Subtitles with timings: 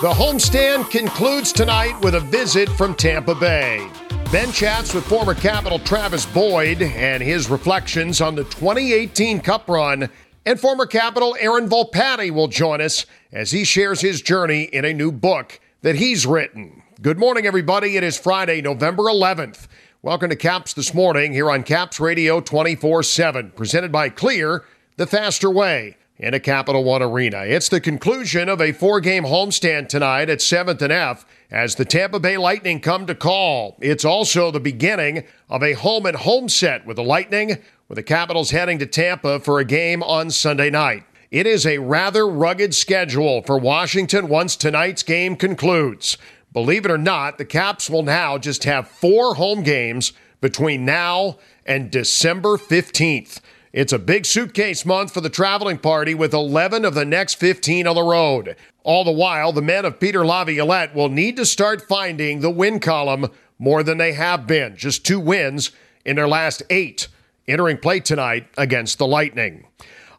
[0.00, 3.86] The homestand concludes tonight with a visit from Tampa Bay.
[4.32, 10.08] Ben chats with former Capital Travis Boyd and his reflections on the 2018 Cup run.
[10.46, 14.94] And former Capital Aaron Volpatti will join us as he shares his journey in a
[14.94, 16.82] new book that he's written.
[17.02, 17.98] Good morning, everybody.
[17.98, 19.66] It is Friday, November 11th.
[20.00, 24.64] Welcome to Caps This Morning here on Caps Radio 24 7, presented by Clear,
[24.96, 27.44] the faster way in a Capital One arena.
[27.44, 31.86] It's the conclusion of a four game homestand tonight at 7th and F as the
[31.86, 33.76] Tampa Bay Lightning come to call.
[33.80, 38.02] It's also the beginning of a home and home set with the Lightning, with the
[38.02, 41.04] Capitals heading to Tampa for a game on Sunday night.
[41.30, 46.18] It is a rather rugged schedule for Washington once tonight's game concludes.
[46.52, 51.38] Believe it or not, the Caps will now just have four home games between now
[51.64, 53.40] and December 15th.
[53.72, 57.86] It's a big suitcase month for the traveling party with 11 of the next 15
[57.86, 58.56] on the road.
[58.82, 62.80] All the while, the men of Peter Laviolette will need to start finding the win
[62.80, 63.28] column
[63.60, 64.76] more than they have been.
[64.76, 65.70] Just two wins
[66.04, 67.06] in their last eight,
[67.46, 69.68] entering play tonight against the Lightning.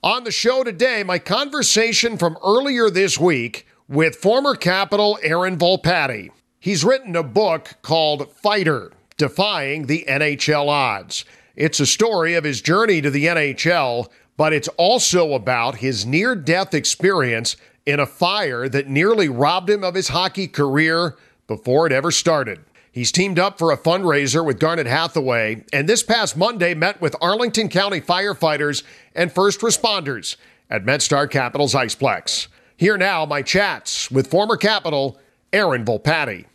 [0.01, 6.29] On the show today, my conversation from earlier this week with former Capital Aaron Volpatti.
[6.57, 11.25] He's written a book called Fighter Defying the NHL Odds.
[11.55, 16.35] It's a story of his journey to the NHL, but it's also about his near
[16.35, 21.15] death experience in a fire that nearly robbed him of his hockey career
[21.47, 22.61] before it ever started.
[22.91, 27.15] He's teamed up for a fundraiser with Garnet Hathaway, and this past Monday met with
[27.21, 28.83] Arlington County firefighters
[29.15, 30.35] and first responders
[30.69, 32.47] at MedStar Capital's Iceplex.
[32.75, 35.19] Here now, my chats with former Capital
[35.53, 36.45] Aaron Volpatti.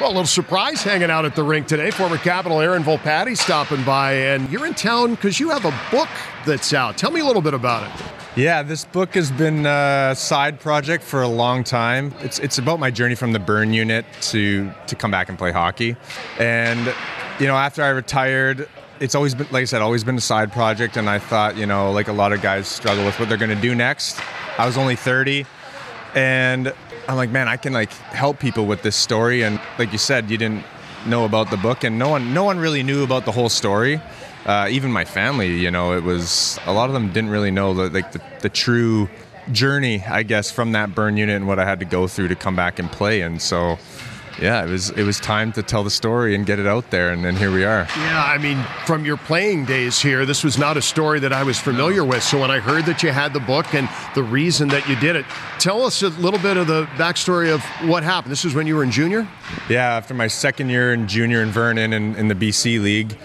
[0.00, 1.90] Well, a little surprise hanging out at the rink today.
[1.90, 6.08] Former Capital Aaron Volpatti stopping by, and you're in town because you have a book
[6.46, 6.96] that's out.
[6.96, 8.06] Tell me a little bit about it.
[8.36, 12.14] Yeah, this book has been a side project for a long time.
[12.20, 15.50] It's it's about my journey from the burn unit to to come back and play
[15.50, 15.96] hockey.
[16.38, 16.94] And
[17.40, 18.68] you know, after I retired,
[19.00, 21.66] it's always been like I said, always been a side project and I thought, you
[21.66, 24.20] know, like a lot of guys struggle with what they're going to do next.
[24.58, 25.44] I was only 30
[26.14, 26.72] and
[27.08, 29.42] I'm like, man, I can like help people with this story.
[29.42, 30.64] And like you said, you didn't
[31.06, 34.00] know about the book, and no one, no one really knew about the whole story.
[34.46, 37.74] Uh, even my family, you know, it was a lot of them didn't really know
[37.74, 39.08] the, like the, the true
[39.52, 42.34] journey, I guess, from that burn unit and what I had to go through to
[42.34, 43.22] come back and play.
[43.22, 43.78] And so
[44.40, 47.10] yeah, it was it was time to tell the story and get it out there,
[47.10, 47.86] and then here we are.
[47.96, 51.42] Yeah, I mean, from your playing days here, this was not a story that I
[51.42, 52.22] was familiar with.
[52.22, 55.16] So when I heard that you had the book and the reason that you did
[55.16, 55.26] it,
[55.58, 58.30] tell us a little bit of the backstory of what happened.
[58.30, 59.26] This was when you were in junior.
[59.68, 63.18] Yeah, after my second year in junior in Vernon in, in the BC League,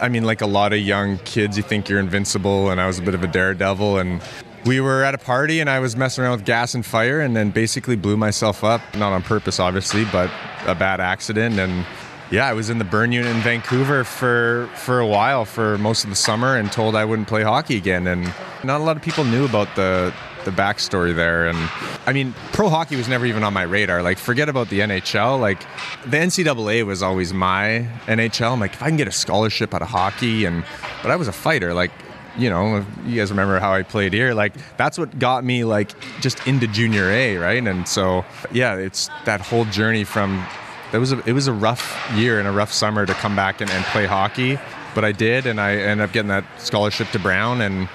[0.00, 2.98] I mean, like a lot of young kids, you think you're invincible, and I was
[2.98, 4.22] a bit of a daredevil, and
[4.64, 7.34] we were at a party and I was messing around with gas and fire and
[7.34, 8.80] then basically blew myself up.
[8.94, 10.30] Not on purpose, obviously, but
[10.66, 11.58] a bad accident.
[11.58, 11.84] And
[12.30, 16.04] yeah, I was in the burn unit in Vancouver for for a while, for most
[16.04, 18.06] of the summer, and told I wouldn't play hockey again.
[18.06, 18.32] And
[18.64, 20.14] not a lot of people knew about the
[20.44, 21.46] the backstory there.
[21.46, 21.58] And
[22.06, 24.02] I mean, pro hockey was never even on my radar.
[24.02, 25.40] Like, forget about the NHL.
[25.40, 25.60] Like,
[26.04, 28.52] the NCAA was always my NHL.
[28.52, 30.64] I'm like, if I can get a scholarship out of hockey, and
[31.02, 31.74] but I was a fighter.
[31.74, 31.92] Like,
[32.38, 34.34] you know, you guys remember how I played here.
[34.34, 37.66] Like that's what got me like just into junior A, right?
[37.66, 40.44] And so yeah, it's that whole journey from
[40.92, 43.60] it was a it was a rough year and a rough summer to come back
[43.60, 44.58] and, and play hockey,
[44.94, 47.88] but I did, and I ended up getting that scholarship to Brown, and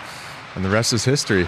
[0.55, 1.47] and the rest is history.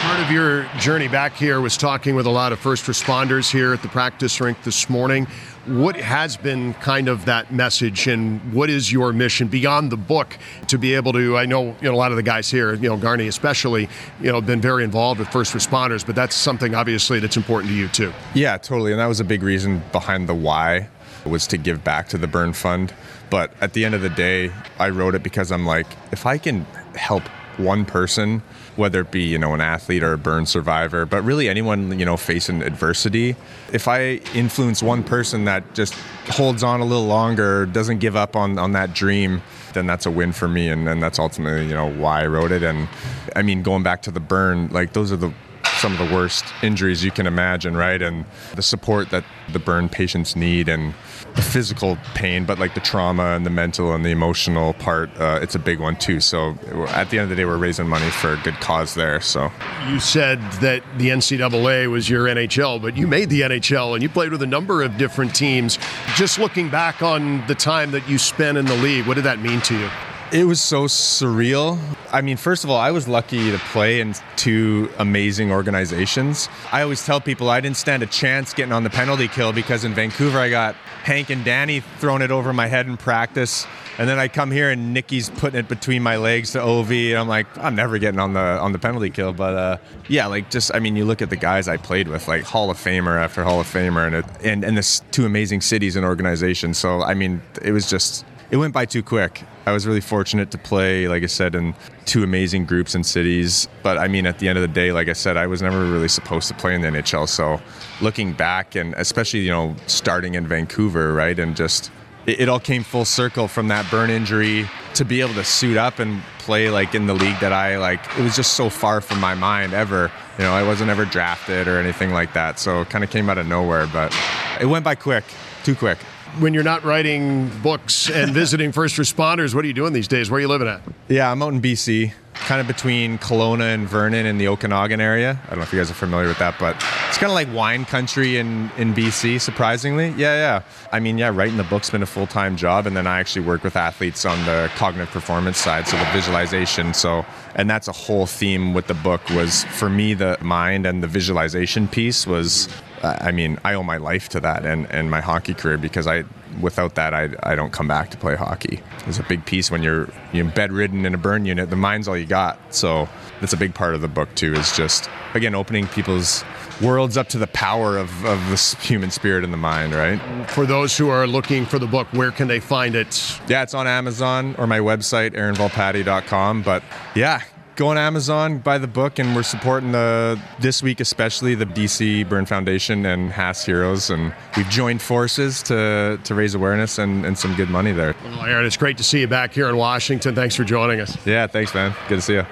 [0.00, 3.72] Part of your journey back here was talking with a lot of first responders here
[3.72, 5.26] at the practice rink this morning.
[5.66, 10.38] What has been kind of that message, and what is your mission beyond the book
[10.68, 11.36] to be able to?
[11.36, 13.88] I know you know a lot of the guys here, you know Garney especially,
[14.20, 17.76] you know, been very involved with first responders, but that's something obviously that's important to
[17.76, 18.12] you too.
[18.34, 20.88] Yeah, totally, and that was a big reason behind the why
[21.26, 22.94] was to give back to the Burn Fund.
[23.30, 26.38] But at the end of the day, I wrote it because I'm like, if I
[26.38, 27.24] can help
[27.58, 28.42] one person,
[28.76, 32.04] whether it be you know an athlete or a burn survivor, but really anyone you
[32.04, 33.36] know facing adversity.
[33.72, 35.94] If I influence one person that just
[36.28, 40.10] holds on a little longer, doesn't give up on on that dream, then that's a
[40.10, 42.62] win for me, and, and that's ultimately you know why I wrote it.
[42.62, 42.88] And
[43.36, 45.32] I mean, going back to the burn, like those are the
[45.78, 48.02] some of the worst injuries you can imagine, right?
[48.02, 50.92] And the support that the burn patients need and
[51.36, 55.38] the physical pain, but like the trauma and the mental and the emotional part, uh,
[55.40, 56.18] it's a big one too.
[56.18, 56.58] So
[56.88, 59.20] at the end of the day, we're raising money for a good cause there.
[59.20, 59.52] So
[59.88, 64.08] you said that the NCAA was your NHL, but you made the NHL and you
[64.08, 65.78] played with a number of different teams.
[66.16, 69.40] Just looking back on the time that you spent in the league, what did that
[69.40, 69.88] mean to you?
[70.30, 71.78] It was so surreal.
[72.12, 76.50] I mean, first of all, I was lucky to play in two amazing organizations.
[76.70, 79.84] I always tell people I didn't stand a chance getting on the penalty kill because
[79.84, 83.66] in Vancouver I got Hank and Danny throwing it over my head in practice.
[83.96, 87.18] And then I come here and Nicky's putting it between my legs to Ov, and
[87.18, 89.32] I'm like, I'm never getting on the on the penalty kill.
[89.32, 89.76] But uh,
[90.08, 92.70] yeah, like just I mean, you look at the guys I played with, like Hall
[92.70, 96.04] of Famer after Hall of Famer, and it, and and this two amazing cities and
[96.04, 96.76] organizations.
[96.76, 99.42] So I mean, it was just it went by too quick.
[99.66, 101.74] I was really fortunate to play, like I said, in
[102.06, 103.68] two amazing groups and cities.
[103.82, 105.84] But I mean, at the end of the day, like I said, I was never
[105.84, 107.28] really supposed to play in the NHL.
[107.28, 107.60] So
[108.00, 111.38] looking back, and especially, you know, starting in Vancouver, right?
[111.38, 111.90] And just
[112.24, 115.76] it, it all came full circle from that burn injury to be able to suit
[115.76, 118.00] up and play like in the league that I like.
[118.18, 120.10] It was just so far from my mind ever.
[120.38, 122.58] You know, I wasn't ever drafted or anything like that.
[122.58, 124.16] So it kind of came out of nowhere, but
[124.58, 125.24] it went by quick,
[125.64, 125.98] too quick
[126.38, 130.30] when you're not writing books and visiting first responders, what are you doing these days?
[130.30, 130.80] Where are you living at?
[131.08, 132.12] Yeah, I'm out in BC,
[132.48, 135.38] kind of between Kelowna and Vernon in the Okanagan area.
[135.44, 137.52] I don't know if you guys are familiar with that, but it's kind of like
[137.52, 140.08] wine country in, in BC, surprisingly.
[140.16, 140.62] Yeah, yeah.
[140.90, 143.44] I mean, yeah, writing the book's been a full time job, and then I actually
[143.44, 146.94] work with athletes on the cognitive performance side, so the visualization.
[146.94, 151.02] So, and that's a whole theme with the book was for me the mind and
[151.02, 152.66] the visualization piece was
[153.02, 156.24] I mean, I owe my life to that and, and my hockey career because I,
[156.60, 158.80] without that, I, I don't come back to play hockey.
[159.06, 161.70] It's a big piece when you're you're bedridden in a burn unit.
[161.70, 162.58] The mind's all you got.
[162.74, 163.08] So
[163.40, 164.54] that's a big part of the book too.
[164.54, 166.44] Is just again opening people's
[166.80, 170.18] worlds up to the power of, of the human spirit and the mind, right?
[170.50, 173.40] For those who are looking for the book, where can they find it?
[173.48, 176.62] Yeah, it's on Amazon or my website, aaronvolpatti.com.
[176.62, 176.82] But
[177.14, 177.42] yeah,
[177.78, 182.28] go on Amazon, buy the book, and we're supporting the this week especially the DC
[182.28, 187.38] Burn Foundation and Hath's Heroes, and we've joined forces to to raise awareness and, and
[187.38, 188.14] some good money there.
[188.24, 190.34] Well, Aaron, it's great to see you back here in Washington.
[190.34, 191.16] Thanks for joining us.
[191.24, 191.94] Yeah, thanks, man.
[192.08, 192.46] Good to see you.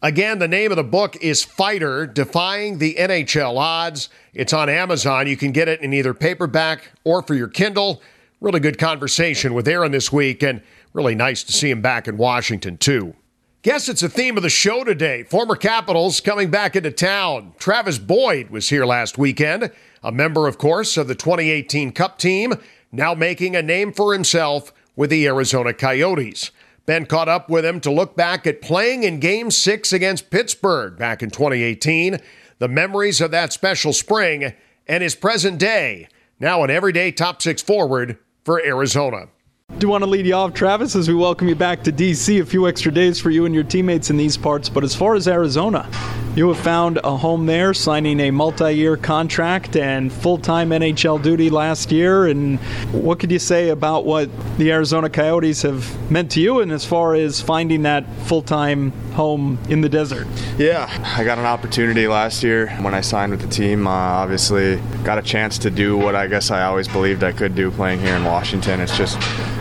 [0.00, 4.08] Again, the name of the book is Fighter Defying the NHL Odds.
[4.32, 5.26] It's on Amazon.
[5.26, 8.00] You can get it in either paperback or for your Kindle.
[8.40, 12.16] Really good conversation with Aaron this week, and really nice to see him back in
[12.16, 13.16] Washington, too.
[13.62, 15.24] Guess it's a theme of the show today.
[15.24, 17.54] Former Capitals coming back into town.
[17.58, 22.54] Travis Boyd was here last weekend, a member, of course, of the 2018 Cup team,
[22.92, 26.52] now making a name for himself with the Arizona Coyotes.
[26.86, 30.96] Ben caught up with him to look back at playing in Game 6 against Pittsburgh
[30.96, 32.20] back in 2018,
[32.60, 34.52] the memories of that special spring,
[34.86, 36.06] and his present day,
[36.38, 39.26] now an everyday top six forward for Arizona.
[39.78, 42.40] Do want to lead you off, Travis, as we welcome you back to DC.
[42.40, 44.68] A few extra days for you and your teammates in these parts.
[44.68, 45.88] But as far as Arizona,
[46.34, 51.22] you have found a home there, signing a multi year contract and full time NHL
[51.22, 52.26] duty last year.
[52.26, 52.58] And
[52.90, 54.28] what could you say about what
[54.58, 58.90] the Arizona Coyotes have meant to you and as far as finding that full time
[59.12, 60.26] home in the desert?
[60.58, 63.86] Yeah, I got an opportunity last year when I signed with the team.
[63.86, 67.54] Uh, obviously, got a chance to do what I guess I always believed I could
[67.54, 68.80] do playing here in Washington.
[68.80, 69.18] It's just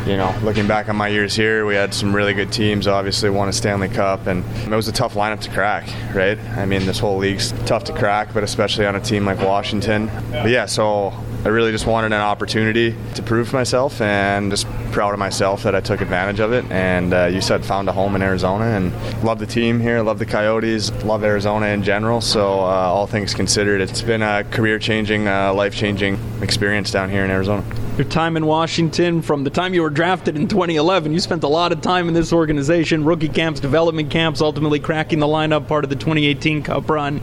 [0.07, 2.87] you know, looking back on my years here, we had some really good teams.
[2.87, 5.85] Obviously, won a Stanley Cup, and it was a tough lineup to crack,
[6.15, 6.39] right?
[6.55, 10.09] I mean, this whole league's tough to crack, but especially on a team like Washington.
[10.31, 15.11] But yeah, so I really just wanted an opportunity to prove myself, and just proud
[15.11, 16.63] of myself that I took advantage of it.
[16.71, 18.93] And uh, you said found a home in Arizona, and
[19.25, 22.21] love the team here, love the Coyotes, love Arizona in general.
[22.21, 27.29] So uh, all things considered, it's been a career-changing, uh, life-changing experience down here in
[27.29, 27.65] Arizona
[27.97, 31.11] your time in Washington from the time you were drafted in 2011.
[31.11, 35.19] You spent a lot of time in this organization, rookie camps, development camps, ultimately cracking
[35.19, 37.21] the lineup, part of the 2018 Cup run.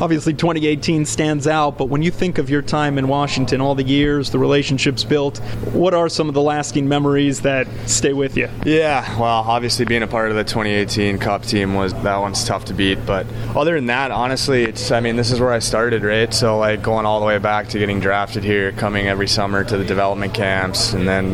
[0.00, 3.82] Obviously, 2018 stands out, but when you think of your time in Washington, all the
[3.82, 5.38] years, the relationships built,
[5.72, 8.48] what are some of the lasting memories that stay with you?
[8.64, 12.66] Yeah, well, obviously being a part of the 2018 Cup team was that one's tough
[12.66, 16.02] to beat, but other than that, honestly, it's I mean, this is where I started,
[16.02, 16.32] right?
[16.32, 19.76] So like going all the way back to getting drafted here, coming every summer to
[19.76, 21.30] the development development camps, and then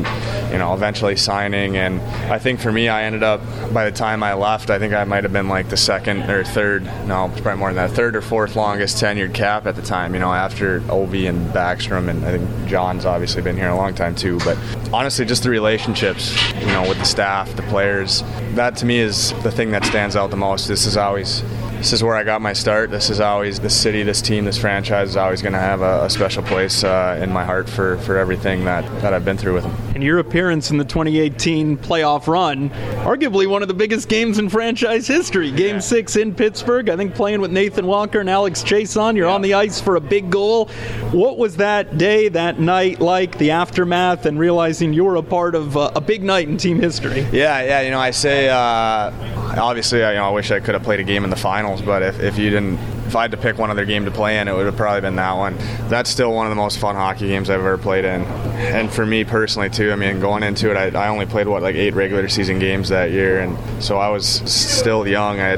[0.52, 1.78] you know eventually signing.
[1.78, 3.40] And I think for me, I ended up
[3.72, 6.44] by the time I left, I think I might have been like the second or
[6.44, 10.12] third, no, probably more than that, third or fourth longest tenured cap at the time.
[10.12, 13.94] You know, after Ovi and Backstrom, and I think John's obviously been here a long
[13.94, 14.38] time too.
[14.40, 14.58] But
[14.92, 18.22] honestly, just the relationships, you know, with the staff, the players,
[18.56, 20.68] that to me is the thing that stands out the most.
[20.68, 21.42] This is always
[21.78, 22.90] this is where I got my start.
[22.90, 26.04] This is always this city, this team, this franchise is always going to have a,
[26.04, 29.54] a, special place uh, in my heart for, for everything that, that I've been through
[29.54, 29.76] with them.
[29.94, 32.70] And your appearance in the 2018 playoff run,
[33.04, 35.50] arguably one of the biggest games in franchise history.
[35.50, 35.80] Game yeah.
[35.80, 36.88] six in Pittsburgh.
[36.88, 39.16] I think playing with Nathan Walker and Alex Chiasson.
[39.16, 39.34] You're yeah.
[39.34, 40.68] on the ice for a big goal.
[41.12, 43.38] What was that day, that night like?
[43.38, 46.80] The aftermath, and realizing you were a part of uh, a big night in team
[46.80, 47.20] history.
[47.32, 47.80] Yeah, yeah.
[47.82, 49.12] You know, I say uh,
[49.60, 51.36] obviously, you know, I wish I could have played a game in the
[51.66, 54.10] finals, but if, if you didn't if I had to pick one other game to
[54.10, 55.56] play in, it would have probably been that one.
[55.88, 58.22] That's still one of the most fun hockey games I've ever played in.
[58.22, 61.62] And for me personally, too, I mean, going into it, I, I only played, what,
[61.62, 63.40] like eight regular season games that year.
[63.40, 65.40] And so I was still young.
[65.40, 65.54] I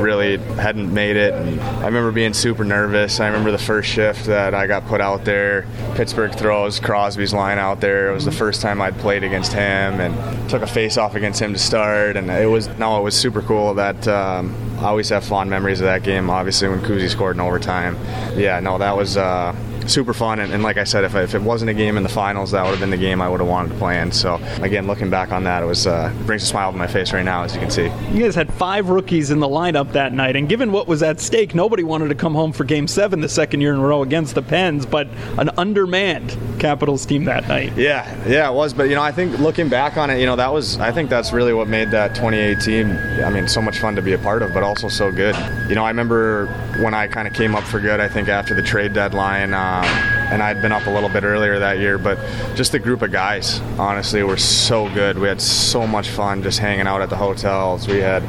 [0.00, 1.34] really hadn't made it.
[1.34, 3.20] And I remember being super nervous.
[3.20, 5.66] I remember the first shift that I got put out there.
[5.94, 8.10] Pittsburgh throws Crosby's line out there.
[8.10, 11.40] It was the first time I'd played against him and took a face off against
[11.40, 12.16] him to start.
[12.16, 15.80] And it was, no, it was super cool that um, I always have fond memories
[15.80, 17.96] of that game, obviously, when Kuzi scored in overtime.
[18.36, 19.16] Yeah, no, that was.
[19.16, 19.54] Uh,
[19.88, 20.40] super fun.
[20.40, 22.62] And, and like I said, if, if, it wasn't a game in the finals, that
[22.62, 24.12] would have been the game I would have wanted to play in.
[24.12, 27.12] So again, looking back on that, it was uh, brings a smile to my face
[27.12, 27.90] right now, as you can see.
[28.12, 31.20] You guys had five rookies in the lineup that night, and given what was at
[31.20, 34.02] stake, nobody wanted to come home for Game Seven the second year in a row
[34.02, 35.08] against the Pens, but
[35.38, 37.76] an undermanned Capitals team that night.
[37.76, 38.72] Yeah, yeah, it was.
[38.72, 41.10] But you know, I think looking back on it, you know, that was I think
[41.10, 43.22] that's really what made that 2018.
[43.24, 45.34] I mean, so much fun to be a part of, but also so good.
[45.68, 46.46] You know, I remember
[46.80, 48.00] when I kind of came up for good.
[48.00, 49.54] I think after the trade deadline.
[49.54, 51.98] Um, Um, and I'd been up a little bit earlier that year.
[51.98, 52.18] But
[52.54, 55.18] just the group of guys, honestly, were so good.
[55.18, 57.88] We had so much fun just hanging out at the hotels.
[57.88, 58.22] We had,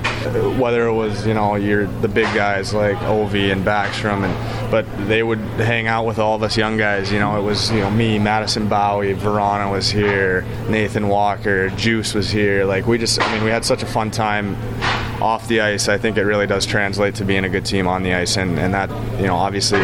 [0.58, 4.86] whether it was you know you're the big guys like Ovi and Backstrom, and but
[5.08, 7.12] they would hang out with all of us young guys.
[7.12, 12.14] You know, it was you know me, Madison Bowey, Vrana was here, Nathan Walker, Juice
[12.14, 12.66] was here.
[12.66, 14.56] Like we just, I mean, we had such a fun time
[15.22, 15.88] off the ice.
[15.88, 18.58] I think it really does translate to being a good team on the ice, and
[18.60, 19.84] and that you know obviously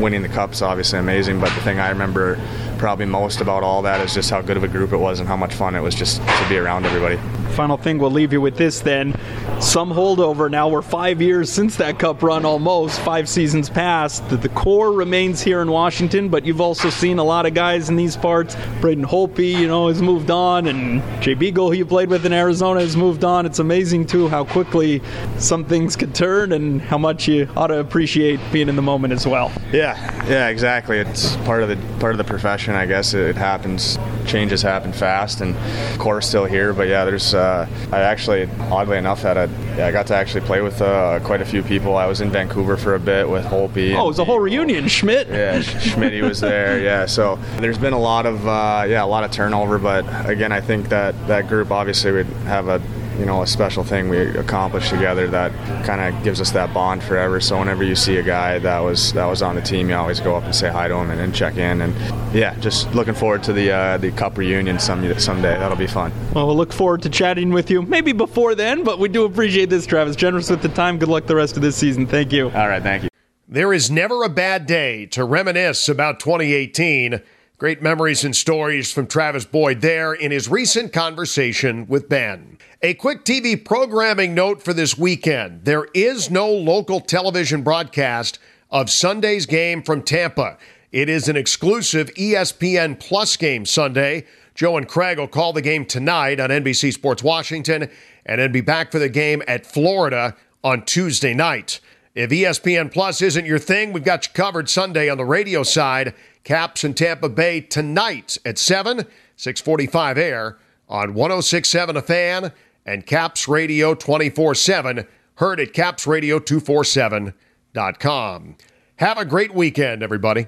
[0.00, 2.38] winning the cup's obviously amazing, but the thing I remember
[2.78, 5.28] probably most about all that is just how good of a group it was and
[5.28, 7.18] how much fun it was just to be around everybody.
[7.54, 9.18] Final thing, we'll leave you with this then.
[9.60, 10.68] Some holdover now.
[10.68, 14.28] We're five years since that cup run almost, five seasons past.
[14.28, 17.88] The, the core remains here in Washington, but you've also seen a lot of guys
[17.88, 18.56] in these parts.
[18.82, 22.34] Braden Holtby, you know, has moved on, and Jay Beagle, who you played with in
[22.34, 23.46] Arizona, has moved on.
[23.46, 25.00] It's amazing, too, how quickly
[25.38, 29.14] some things could turn and how much you ought to appreciate being in the moment
[29.14, 29.50] as well.
[29.72, 29.96] Yeah,
[30.28, 30.98] yeah, exactly.
[30.98, 33.14] It's part of the part of the profession, I guess.
[33.14, 33.98] It happens.
[34.26, 35.56] Changes happen fast, and
[35.98, 36.74] core still here.
[36.74, 37.34] But yeah, there's.
[37.36, 39.48] Uh, I actually, oddly enough, had a.
[39.76, 41.96] Yeah, I got to actually play with uh, quite a few people.
[41.96, 43.94] I was in Vancouver for a bit with Holtby.
[43.94, 44.88] Oh, it was a whole reunion.
[44.88, 45.28] Schmidt.
[45.28, 46.80] Yeah, Schmidt was there.
[46.86, 50.52] Yeah, so there's been a lot of uh, yeah a lot of turnover, but again,
[50.52, 52.80] I think that that group obviously would have a
[53.18, 55.52] you know a special thing we accomplished together that
[55.84, 57.40] kind of gives us that bond forever.
[57.40, 60.20] So whenever you see a guy that was that was on the team, you always
[60.20, 61.82] go up and say hi to him and, and check in.
[61.82, 61.94] And
[62.34, 65.58] yeah, just looking forward to the uh, the cup reunion some someday.
[65.58, 66.12] That'll be fun.
[66.34, 69.70] Well, we'll look forward to chatting with you maybe before then, but we do appreciate
[69.70, 70.16] this, Travis.
[70.16, 70.98] Generous with the time.
[70.98, 72.06] Good luck the rest of this season.
[72.06, 72.46] Thank you.
[72.46, 73.08] All right, thank you.
[73.48, 77.22] There is never a bad day to reminisce about 2018.
[77.58, 82.58] Great memories and stories from Travis Boyd there in his recent conversation with Ben.
[82.82, 88.38] A quick TV programming note for this weekend there is no local television broadcast
[88.70, 90.58] of Sunday's game from Tampa.
[90.92, 94.26] It is an exclusive ESPN Plus game Sunday.
[94.54, 97.88] Joe and Craig will call the game tonight on NBC Sports Washington
[98.26, 101.80] and then be back for the game at Florida on Tuesday night.
[102.14, 106.14] If ESPN Plus isn't your thing, we've got you covered Sunday on the radio side.
[106.46, 112.52] Caps in Tampa Bay tonight at 7, 645 air on 1067 A Fan
[112.86, 118.56] and Caps Radio 24 7, heard at capsradio247.com.
[118.94, 120.46] Have a great weekend, everybody.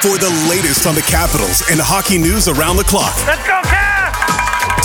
[0.00, 3.14] For the latest on the Capitals and hockey news around the clock.
[3.24, 3.69] Let's go, Caps!